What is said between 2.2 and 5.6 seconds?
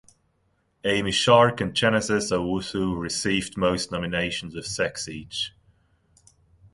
Owusu received most nominations with six each.